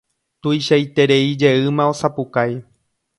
Tuichaitereijeýma 0.45 1.87
osapukái. 1.93 2.61